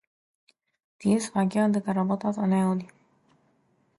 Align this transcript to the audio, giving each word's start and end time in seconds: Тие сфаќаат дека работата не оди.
Тие 1.03 1.17
сфаќаат 1.25 1.77
дека 1.77 1.95
работата 1.99 2.49
не 2.55 2.65
оди. 2.73 2.91